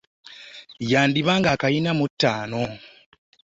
Yandiba 0.91 1.33
ng'akulina 1.39 1.91
mu 1.99 2.05
ttaano 2.11 2.61
nno. 2.67 2.75